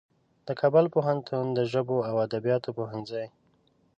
د 0.47 0.49
کابل 0.59 0.85
پوهنتون 0.95 1.45
د 1.57 1.59
ژبو 1.71 1.97
او 2.09 2.15
ادبیاتو 2.25 2.69
پوهنځي 2.77 3.25